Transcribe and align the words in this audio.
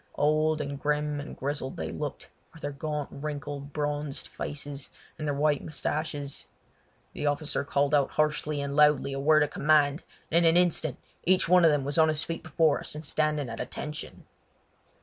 Old 0.15 0.61
and 0.61 0.79
grim 0.79 1.19
and 1.19 1.37
grizzled 1.37 1.77
they 1.77 1.91
looked, 1.91 2.27
with 2.53 2.63
their 2.63 2.71
gaunt, 2.71 3.09
wrinkled, 3.11 3.71
bronzed 3.71 4.27
faces 4.27 4.89
and 5.19 5.27
their 5.27 5.35
white 5.35 5.63
moustaches. 5.63 6.47
The 7.13 7.27
officer 7.27 7.63
called 7.63 7.93
out 7.93 8.09
harshly 8.09 8.61
and 8.61 8.75
loudly 8.75 9.13
a 9.13 9.19
word 9.19 9.43
of 9.43 9.51
command, 9.51 10.03
and 10.31 10.43
in 10.43 10.49
an 10.49 10.57
instant 10.59 10.97
each 11.25 11.47
one 11.47 11.63
of 11.63 11.69
them 11.69 11.83
was 11.85 11.99
on 11.99 12.09
his 12.09 12.23
feet 12.23 12.41
before 12.41 12.79
us 12.79 12.95
and 12.95 13.05
standing 13.05 13.47
at 13.47 13.59
"attention!" 13.59 14.25